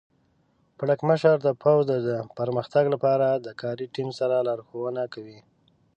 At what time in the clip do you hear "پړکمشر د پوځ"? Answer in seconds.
0.77-1.85